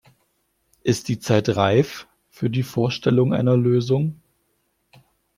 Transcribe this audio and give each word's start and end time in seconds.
Ist 0.81 1.09
die 1.09 1.19
Zeit 1.19 1.47
reif 1.49 2.07
für 2.31 2.49
die 2.49 2.63
Vorstellung 2.63 3.35
einer 3.35 3.55
Lösung? 3.55 4.19